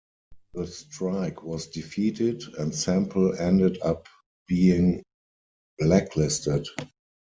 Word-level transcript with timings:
The 0.55 0.65
strike 0.65 1.43
was 1.43 1.67
defeated 1.67 2.41
and 2.57 2.73
Semple 2.73 3.35
ended 3.37 3.79
up 3.83 4.07
being 4.47 5.03
blacklisted. 5.77 6.67